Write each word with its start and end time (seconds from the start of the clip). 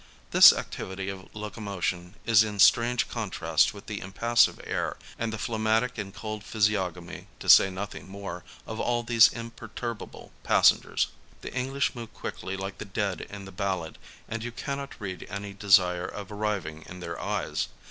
This 0.31 0.51
activity 0.51 1.09
of 1.09 1.29
loco 1.35 1.61
motion 1.61 2.15
is 2.25 2.43
in 2.43 2.57
strange 2.57 3.07
contrast 3.07 3.71
with 3.71 3.85
the 3.85 4.01
impassive 4.01 4.59
air, 4.63 4.97
and 5.19 5.31
the 5.31 5.37
phlegmatic 5.37 5.99
and 5.99 6.11
cold 6.11 6.43
physiognomy, 6.43 7.27
to 7.37 7.47
say 7.47 7.69
nothing 7.69 8.09
more, 8.09 8.43
of 8.65 8.79
all 8.79 9.03
these 9.03 9.27
imperturbable 9.27 10.31
passengers. 10.41 11.09
The 11.41 11.53
English 11.53 11.93
move 11.93 12.15
quickly 12.15 12.57
like 12.57 12.79
the 12.79 12.85
dead 12.85 13.21
in 13.29 13.45
the 13.45 13.51
ballad 13.51 13.99
and 14.27 14.43
you 14.43 14.51
cannot 14.51 14.99
read 14.99 15.27
any 15.29 15.53
desire 15.53 16.07
of 16.07 16.31
arriving 16.31 16.83
in 16.89 16.99
their 16.99 17.21
eyes. 17.21 17.67